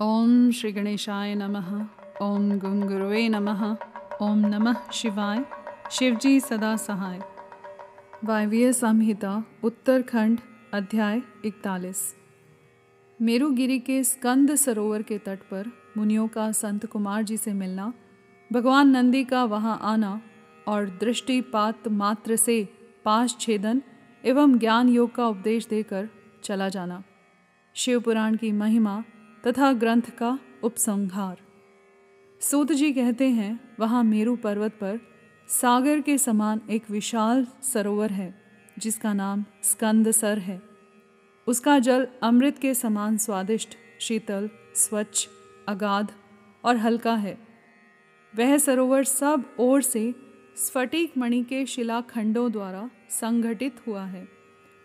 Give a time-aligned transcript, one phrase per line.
[0.00, 1.86] ओम श्री गणेशाय नमः।
[2.22, 3.76] ओम गुंगुरुवे नमः।
[4.22, 5.44] ओम नमः शिवाय।
[5.90, 7.20] शिवजी सदा सहाय।
[8.24, 10.40] वायवीय संहिता, उत्तरखंड,
[10.74, 12.16] अध्याय इकतालीस।
[13.22, 17.92] मेरुगिरी के स्कंद सरोवर के तट पर मुनियों का संत कुमार जी से मिलना,
[18.52, 20.20] भगवान नंदी का वहाँ आना
[20.68, 22.68] और दृष्टिपात मात्र से
[23.04, 23.82] पाश छेदन
[24.24, 26.08] एवं ज्ञान योग का उपदेश देकर
[26.44, 27.02] चला जाना।
[27.74, 29.04] शिवपुराण की महिमा
[29.46, 31.36] तथा ग्रंथ का उपसंहार।
[32.40, 35.00] सूत जी कहते हैं, वहाँ मेरु पर्वत पर
[35.48, 38.42] सागर के समान एक विशाल सरोवर है,
[38.78, 40.62] जिसका नाम स्कंद सर है।
[41.46, 43.68] उसका जल अमृत के समान स्वादिष्ट,
[44.00, 45.28] शीतल, स्वच्छ,
[45.68, 46.12] अगाध
[46.64, 47.38] और हल्का है।
[48.36, 50.14] वह सरोवर सब ओर से
[50.56, 54.28] स्फटिक मणि के शिलाखंडों द्वारा संगठित हुआ है।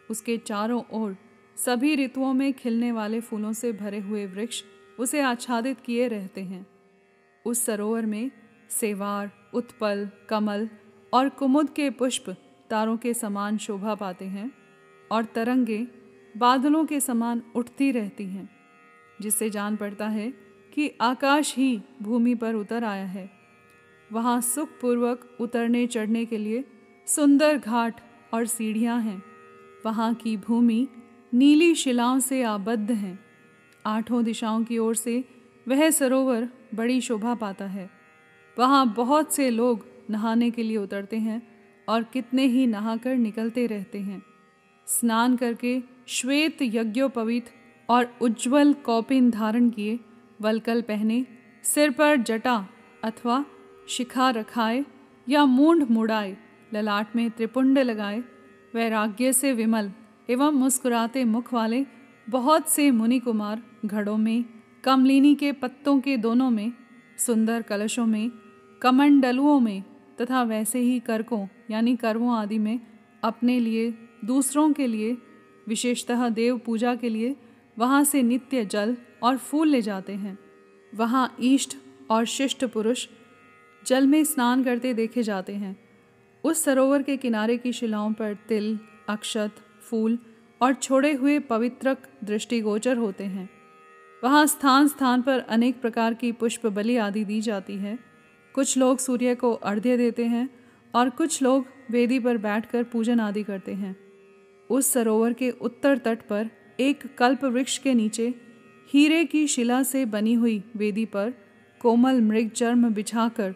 [0.09, 1.17] उसके चारों ओर
[1.65, 4.63] सभी ऋतुओं में खिलने वाले फूलों से भरे हुए वृक्ष
[4.99, 6.65] उसे आच्छादित किए रहते हैं।
[7.45, 8.31] उस सरोवर में
[8.69, 10.69] सेवार, उत्पल, कमल
[11.13, 12.29] और कुमुद के पुष्प
[12.69, 14.51] तारों के समान शोभा पाते हैं
[15.11, 15.87] और तरंगे
[16.37, 18.49] बादलों के समान उठती रहती हैं,
[19.21, 20.33] जिससे जान पड़ता है
[20.73, 23.29] कि आकाश ही भूमि पर उतर आया है।
[24.11, 26.63] वहाँ सुखपूर्वक उतरने चढ़ने के लिए
[27.07, 28.01] सुंदर घाट
[28.33, 29.23] और सीढ़ियाँ हैं।
[29.85, 30.87] वहाँ की भूमि
[31.33, 33.19] नीली शिलाओं से आबद्ध हैं।
[33.85, 35.23] आठों दिशाओं की ओर से
[35.67, 37.89] वह सरोवर बड़ी शोभा पाता है।
[38.59, 41.41] वहाँ बहुत से लोग नहाने के लिए उतरते हैं
[41.89, 44.23] और कितने ही नहाकर निकलते रहते हैं।
[44.87, 47.45] स्नान करके श्वेत यज्ञोपवीत
[47.89, 49.99] और उज्जवल कौपिन धारण किए,
[50.41, 51.25] वलकल पहने,
[51.63, 52.67] सिर पर जटा
[53.03, 53.45] अथवा
[53.89, 54.85] शिखा रखाए
[55.29, 56.37] या मूंढ मुड़ाए,
[56.73, 58.23] ललाट में त्रिपुंड लगाए,
[58.73, 59.91] वैराग्य से विमल।
[60.31, 61.85] एवं मुस्कुराते मुख वाले
[62.29, 64.45] बहुत से मुनि कुमार घड़ों में,
[64.83, 66.73] कमलिनी के पत्तों के दोनों में,
[67.17, 68.31] सुंदर कलशों में,
[68.81, 69.83] कमंडलुओं में
[70.21, 72.79] तथा वैसे ही करकों, यानी करवों आदि में
[73.23, 73.93] अपने लिए,
[74.25, 75.17] दूसरों के लिए,
[75.67, 77.35] विशेषतः देव पूजा के लिए
[77.79, 80.39] वहाँ से नित्य जल और फूल ले जाते हैं।
[80.95, 81.77] वहाँ ईष्ट
[82.09, 83.07] और शिष्ट पुरुष
[83.85, 85.79] जल में स्नान करते देखे जाते हैं।
[86.43, 89.51] उस सरोवर के किनारे की शिलाओं पर तिल, अक्षत
[89.91, 90.17] फूल
[90.61, 93.49] और छोड़े हुए पवित्रक दृष्टिगोचर होते हैं।
[94.23, 97.97] वहाँ स्थान स्थान पर अनेक प्रकार की पुष्प बलि आदि दी जाती है।
[98.55, 100.49] कुछ लोग सूर्य को अर्घ्य देते हैं
[100.93, 103.95] और कुछ लोग वेदी पर बैठकर पूजन आदि करते हैं।
[104.69, 108.33] उस सरोवर के उत्तर तट पर एक कल्प वृक्ष के नीचे
[108.93, 111.33] हीरे की शिला से बनी हुई वेदी पर
[111.81, 113.53] कोमल मृग चर्म बिछाकर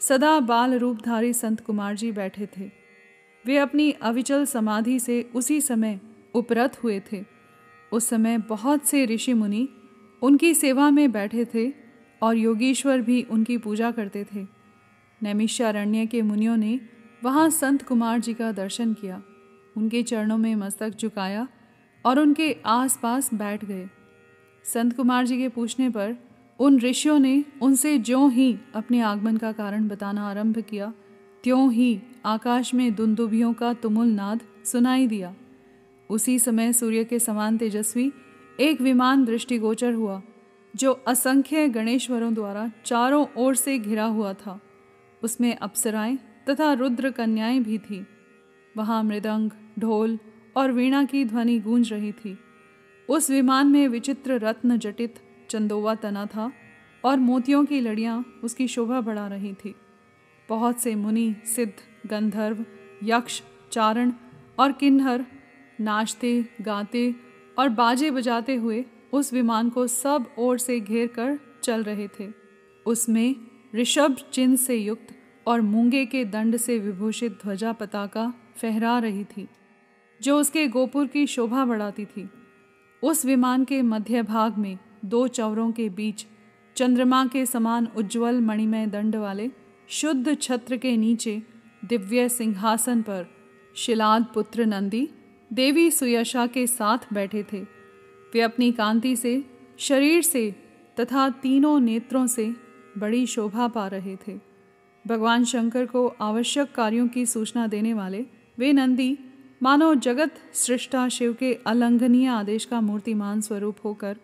[0.00, 2.70] सदा बाल रूपधारी संत कुमार जी बैठे थे।
[3.46, 6.00] वे अपनी अविचल समाधि से उसी समय
[6.34, 7.24] उपरत हुए थे।
[7.92, 9.68] उस समय बहुत से ऋषि मुनि
[10.22, 11.72] उनकी सेवा में बैठे थे
[12.22, 14.46] और योगीश्वर भी उनकी पूजा करते थे।
[15.22, 16.80] नैमिषारण्य के मुनियों ने
[17.24, 19.22] वहाँ संत कुमार जी का दर्शन किया।
[19.76, 21.48] उनके चरणों में मस्तक झुकाया
[22.04, 23.88] और उनके आसपास बैठ गए।
[24.64, 26.16] संत कुमार जी के पूछने पर
[26.58, 30.92] उन ऋषियों ने उनसे ज्यों ही अपने आगमन का कारण बताना आरंभ किया,
[31.44, 35.34] त्यों ही आकाश में दुंदुभियों का तुमुल नाद सुनाई दिया।
[36.10, 38.12] उसी समय सूर्य के समान तेजस्वी
[38.60, 40.22] एक विमान दृष्टिगोचर हुआ,
[40.76, 44.60] जो असंख्य गणेश्वरों द्वारा चारों ओर से घिरा हुआ था।
[45.22, 46.18] उसमें अप्सराएँ
[46.50, 48.04] तथा रुद्र कन्याएँ भी थीं।
[48.76, 50.18] वहाँ मृदंग, ढोल
[50.56, 52.38] और वीणा की ध्वनि गूंज रही थी।
[53.08, 55.14] उस विमान में विचित्र रत्न जटित
[55.50, 56.52] चंदोवा तना था
[57.04, 59.74] और मोतियों की लड़ियाँ उसकी शोभा बढ़ा रही थी।
[60.48, 61.72] बहुत से मुनि, सिद्ध
[62.06, 62.64] गंधर्व,
[63.04, 64.12] यक्ष, चारण
[64.58, 65.26] और किन्नर
[65.80, 67.14] नाचते, गाते
[67.58, 72.28] और बाजे बजाते हुए उस विमान को सब ओर से घेर कर चल रहे थे।
[72.86, 73.34] उसमें
[73.74, 75.14] ऋषभ चिन्ह से युक्त
[75.46, 79.48] और मूँगे के दंड से विभूषित ध्वजा पताका फहरा रही थी,
[80.22, 82.28] जो उसके गोपुर की शोभा बढ़ाती थी।
[83.02, 86.26] उस विमान के मध्य भाग में दो चौरों के बीच
[86.76, 89.50] चंद्रमा के समान उज्जवल मणिमय दंड वाले
[89.88, 91.42] शुद्ध छत्र के नीचे
[91.88, 93.26] दिव्य सिंहासन पर
[93.76, 95.08] शिलाद पुत्र नंदी
[95.52, 97.60] देवी सुयशा के साथ बैठे थे।
[98.34, 99.44] वे अपनी कांति से,
[99.78, 100.54] शरीर से
[101.00, 102.54] तथा तीनों नेत्रों से
[102.98, 104.38] बड़ी शोभा पा रहे थे।
[105.06, 108.26] भगवान शंकर को आवश्यक कार्यों की सूचना देने वाले
[108.58, 109.18] वे नंदी
[109.62, 114.16] मानव जगत सृष्टा शिव के अलंघनीय आदेश का मूर्तिमान स्वरूप होकर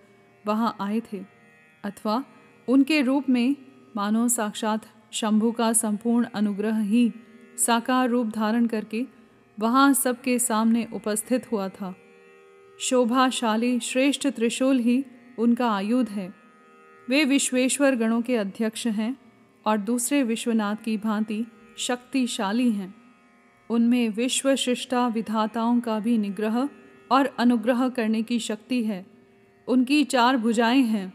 [0.47, 1.21] वहाँ आए थे
[1.85, 2.25] अथवा
[2.69, 3.57] उनके रूप में
[3.97, 7.13] मानव साक्षात शंभु का संपूर्ण अनुग्रह ही
[7.59, 9.07] साकार रूप धारण करके
[9.61, 11.97] वहाँ सबके सामने उपस्थित हुआ था।
[12.81, 15.05] शोभाशाली श्रेष्ठ त्रिशूल ही
[15.39, 16.35] उनका आयुध है।
[17.09, 19.17] वे विश्वेश्वर गणों के अध्यक्ष हैं
[19.67, 21.47] और दूसरे विश्वनाथ की भांति
[21.79, 22.95] शक्तिशाली हैं।
[23.71, 26.69] उनमें विश्व शिष्टा विधाताओं का भी निग्रह
[27.11, 29.07] और अनुग्रह करने की शक्ति है।
[29.69, 31.15] उनकी चार भुजाएँ हैं।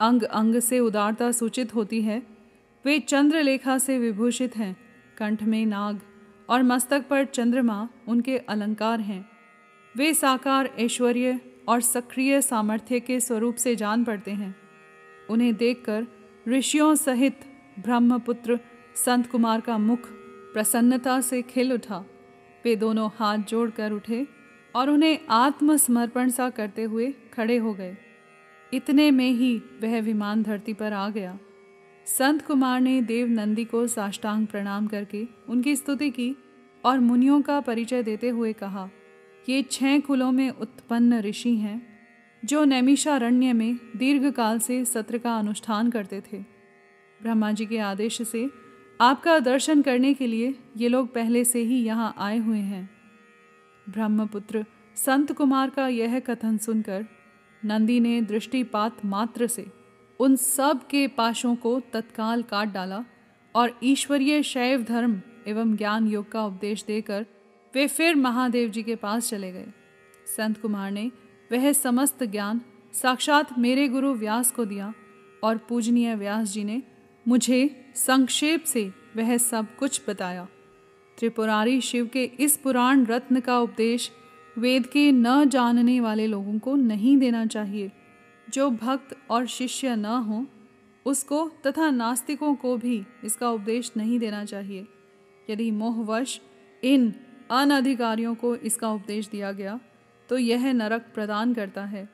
[0.00, 2.22] अंग अंग से उदारता सूचित होती है।
[2.84, 4.76] वे चंद्रलेखा से विभूषित हैं।
[5.18, 6.00] कंठ में नाग
[6.50, 9.28] और मस्तक पर चंद्रमा उनके अलंकार हैं।
[9.96, 14.54] वे साकार, ऐश्वर्य और सक्रिय सामर्थ्य के स्वरूप से जान पड़ते हैं।
[15.30, 16.06] उन्हें देखकर
[16.48, 17.40] ऋषियों सहित
[17.78, 18.60] ब्रह्मपुत्र
[18.94, 19.98] संत कुमार का मुख
[20.52, 22.04] प्रसन्नता से खिल उठा।
[22.64, 24.26] वे दोनों हाथ जोड़कर उठे
[24.74, 27.96] और उन्हें आत्मसमर्पण सा करते हुए खड़े हो गए।
[28.74, 31.38] इतने में ही वह विमान धरती पर आ गया।
[32.06, 36.34] संत कुमार ने देव नंदी को साष्टांग प्रणाम करके उनकी स्तुति की
[36.84, 38.88] और मुनियों का परिचय देते हुए कहा,
[39.48, 41.80] ये छह कुलों में उत्पन्न ऋषि हैं,
[42.42, 46.38] जो नैमिषारण्य में दीर्घ काल से सत्र का अनुष्ठान करते थे।
[47.20, 48.48] ब्रह्मा जी के आदेश से
[49.00, 52.88] आपका दर्शन करने के लिए ये लोग पहले से ही यहाँ आए हुए हैं।
[53.86, 54.64] ब्रह्मपुत्र,
[54.96, 57.06] संत कुमार का यह कथन सुनकर
[57.62, 59.66] नंदी ने दृष्टिपात मात्र से
[60.22, 63.04] उन सब के पाशों को तत्काल काट डाला
[63.54, 67.26] और ईश्वरीय शैव धर्म एवं ज्ञान योग का उपदेश देकर
[67.74, 69.66] वे फिर महादेव जी के पास चले गए।
[70.36, 71.10] संत कुमार ने
[71.52, 72.60] वह समस्त ज्ञान
[72.92, 74.92] साक्षात मेरे गुरु व्यास को दिया
[75.44, 76.82] और पूजनीय व्यास जी ने
[77.28, 80.48] मुझे संक्षेप से वह सब कुछ बताया।
[81.18, 84.10] त्रिपुरारी शिव के इस पुराण रत्न का उपदेश
[84.58, 87.90] वेद के न जानने वाले लोगों को नहीं देना चाहिए।
[88.50, 90.46] जो भक्त और शिष्य न हो,
[91.06, 94.86] उसको तथा नास्तिकों को भी इसका उपदेश नहीं देना चाहिए।
[95.50, 96.40] यदि मोहवश
[96.82, 97.12] इन
[97.50, 99.80] अनधिकारियों को इसका उपदेश दिया गया
[100.28, 102.08] तो यह नरक प्रदान करता है।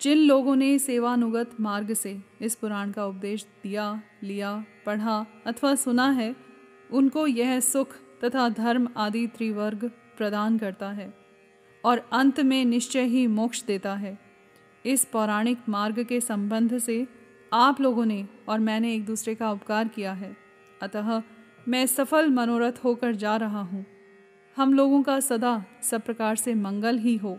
[0.00, 6.10] जिन लोगों ने सेवानुगत मार्ग से इस पुराण का उपदेश दिया, लिया, पढ़ा अथवा सुना
[6.10, 6.34] है,
[6.90, 7.94] उनको यह सुख
[8.24, 11.12] तथा धर्म आदि त्रिवर्ग प्रदान करता है
[11.84, 14.18] और अंत में निश्चय ही मोक्ष देता है।
[14.86, 17.06] इस पौराणिक मार्ग के संबंध से
[17.52, 20.36] आप लोगों ने और मैंने एक दूसरे का उपकार किया है।
[20.82, 21.22] अतः
[21.68, 23.84] मैं सफल मनोरथ होकर जा रहा हूँ।
[24.56, 27.38] हम लोगों का सदा सब प्रकार से मंगल ही हो।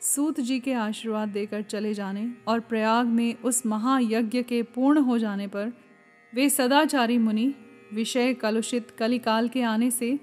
[0.00, 5.18] सूत जी के आशीर्वाद देकर चले जाने और प्रयाग में उस महायज्ञ के पूर्ण हो
[5.18, 5.72] जाने पर
[6.34, 7.54] वे सदाचारी मुनि,
[7.92, 10.18] विषय कलुषित कलिकाल के आने से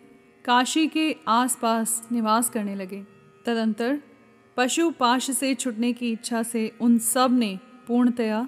[0.45, 3.04] काशी के आसपास निवास करने लगे।
[3.45, 4.01] तदंतर
[4.57, 8.47] पशु पाश से छुटने की इच्छा से उन सबने पूर्णतया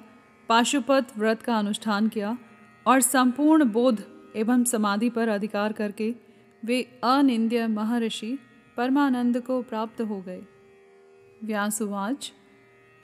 [0.50, 2.38] पाशुपत व्रत का अनुष्ठान किया
[2.88, 4.04] और संपूर्ण बोध
[4.36, 6.14] एवं समाधि पर अधिकार करके
[6.66, 8.38] वे अनिंद्य महर्षि
[8.78, 10.42] परमानंद को प्राप्त हो गए।
[11.44, 12.32] व्यासुवाच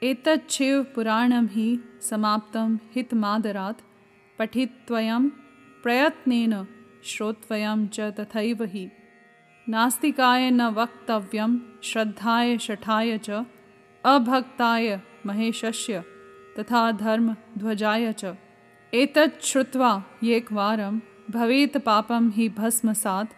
[0.02, 3.82] एतच्छिव पुराणम ही समाप्तम हितमादरात्,
[4.38, 5.28] पठित्वयं
[5.82, 6.66] प्रयत्नेन
[7.04, 8.90] श्रोत्वयं च तथैव हि।
[9.68, 13.30] नास्तिकाय न वक्तव्यं, श्रद्धाय शठाय च,
[14.04, 16.04] अभक्ताय महेशस्य,
[16.58, 18.34] तथा धर्म ध्वजाय च।
[18.94, 20.98] एतत् श्रुत्वा एकवारं
[21.30, 23.32] भवेत पापम ही भस्मसात्,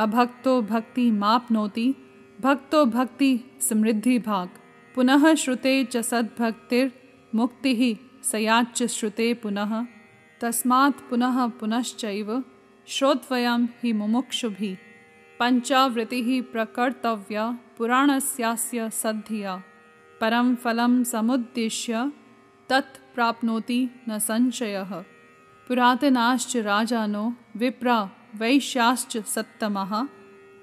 [0.00, 1.94] अभक्तो भक्ति मापनोति,
[2.40, 4.48] भक्तो भक्ति समृद्धि भाग
[4.94, 6.92] पुनः श्रुते च सद्भक्तिर
[7.34, 9.86] मुक्ति ही सयाच श्रुते पुनः,
[10.40, 12.44] तस्मात् पुनः पुनश्चैव,
[12.86, 14.78] श्रोत्वयं हि मुमुक्षुभि।
[15.42, 19.62] पंचावृति प्रकर्तव्या पुराणस्यास्य सद्धिया।
[20.20, 22.12] परम फलम समुद्दिश्य
[22.68, 25.04] तत् प्राप्नोति न संशयः।
[25.68, 30.08] पुरातनाश्च राजानो विप्रा वैश्याश्च सत्तमः।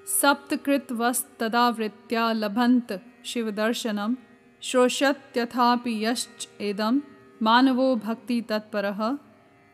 [0.08, 4.16] सप्तकृतवस्तदावृत्त्या लभन्त शिवदर्शनं।
[4.62, 7.00] श्रोष्यत्यथापि यश्च एदं
[7.42, 9.18] मानवो भक्तितत्परः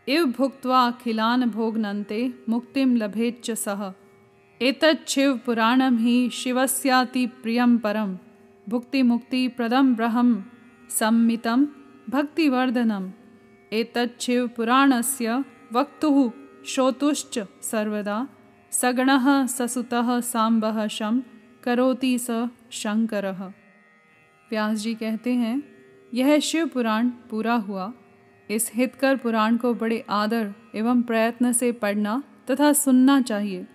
[0.07, 3.93] इव भुक्त्वाखिलान् भोग्नन्ते मुक्तिं लभेच्च सः
[4.61, 8.15] एतच्छिवपुराणं हि शिवस्यातिप्रियं परं।
[8.69, 10.43] भुक्तिमुक्तिप्रदं ब्रह्म
[10.89, 11.65] सम्मितं
[12.09, 13.09] भक्तिवर्धनम्।
[13.73, 15.43] एतच्छिवपुराणस्य
[15.73, 16.31] वक्तुः
[16.65, 18.27] श्रोतुश्च सर्वदा
[18.71, 21.21] सगणः ससुतः सांबः शम
[21.63, 23.31] करोति स शंकर
[24.51, 25.63] व्यास जी कहते हैं,
[26.13, 27.93] यह शिव पुराण पूरा हुआ।
[28.49, 33.65] इस हितकर पुराण को बड़े आदर एवं प्रयत्न से पढ़ना तथा सुनना चाहिए।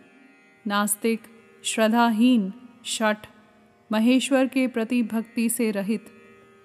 [0.66, 1.20] नास्तिक,
[1.64, 2.52] श्रद्धाहीन,
[2.84, 3.26] शठ,
[3.92, 6.06] महेश्वर के प्रति भक्ति से रहित,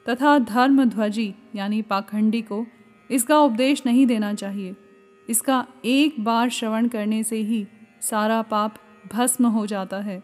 [0.10, 2.66] तथा धर्म ध्वजी यानी पाखंडी को
[3.12, 4.76] इसका उपदेश नहीं देना चाहिए।
[5.30, 7.68] इसका एक बार श्रवण करने से ही
[8.02, 8.76] सारा पाप
[9.14, 10.24] भस्म हो जाता है।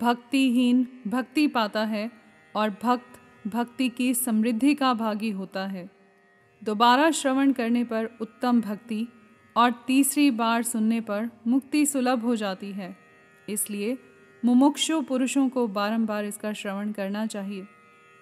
[0.00, 2.10] भक्तिहीन भक्ति पाता है
[2.56, 5.90] और भक्त भक्ति की समृद्धि का भागी होता है।
[6.64, 9.08] दोबारा श्रवण करने पर उत्तम भक्ति
[9.56, 12.96] और तीसरी बार सुनने पर मुक्ति सुलभ हो जाती है।
[13.48, 13.96] इसलिए
[14.42, 17.66] मुमुक्षु पुरुषों को बारंबार इसका श्रवण करना चाहिए।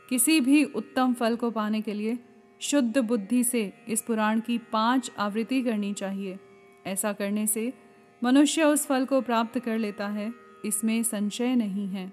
[0.08, 2.18] किसी भी उत्तम फल को पाने के लिए
[2.60, 6.38] शुद्ध बुद्धि से इस पुराण की पाँच आवृत्ति करनी चाहिए।
[6.86, 7.72] ऐसा करने से
[8.22, 10.32] मनुष्य उस फल को प्राप्त कर लेता है,
[10.64, 12.12] इसमें संशय नहीं है।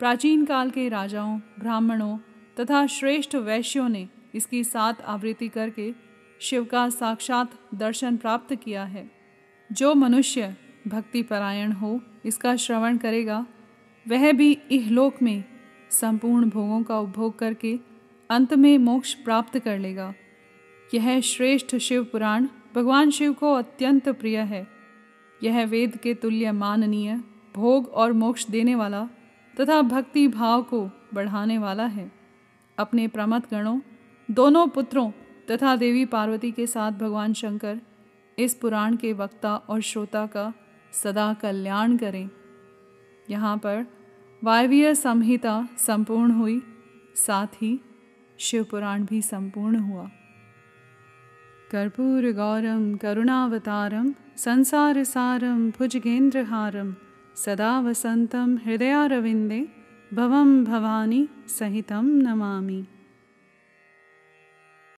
[0.00, 2.16] प्राचीन काल के राजाओं, ब्राह्मणों
[2.60, 5.92] तथा श्रेष्ठ वैश्यों ने इसकी सात आवृत्ति करके
[6.40, 9.10] शिव का साक्षात दर्शन प्राप्त किया है।
[9.72, 10.56] जो मनुष्य
[10.88, 13.46] भक्ति परायण हो, इसका श्रवण करेगा,
[14.08, 15.44] वह भी इहलोक में
[15.90, 17.78] संपूर्ण भोगों का उपभोग करके
[18.30, 20.14] अंत में मोक्ष प्राप्त कर लेगा।
[20.94, 24.66] यह श्रेष्ठ शिव पुराण भगवान शिव को अत्यंत प्रिय है।
[25.42, 27.20] यह वेद के तुल्य माननीय
[27.54, 29.08] भोग और मोक्ष देने वाला
[29.60, 32.12] तथा भक्ति भाव को बढ़ाने वाला है।
[32.78, 33.80] अपने प्रमथ गणों,
[34.30, 35.10] दोनों पुत्रों
[35.50, 37.80] तथा देवी पार्वती के साथ भगवान शंकर
[38.38, 40.52] इस पुराण के वक्ता और श्रोता का
[40.92, 42.28] सदा कल्याण करें।
[43.30, 43.86] यहाँ पर
[44.44, 46.62] वायवीय संहिता संपूर्ण हुई,
[47.14, 47.80] साथ ही
[48.38, 50.10] शिव पुराण भी संपूर्ण हुआ।
[51.70, 56.94] कर्पूर गौरम, करुणावतारम, संसार सारम भुजगेंद्रहारम
[57.36, 59.68] सदा वसंतम, हृदयारविंदे,
[60.14, 62.86] भवम भवानी सहितं नमामि।